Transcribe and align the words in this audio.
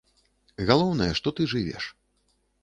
Галоўнае, 0.69 1.09
што 1.19 1.35
ты 1.41 1.47
жывеш. 1.53 1.85